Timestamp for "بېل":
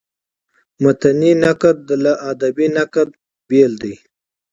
3.47-3.71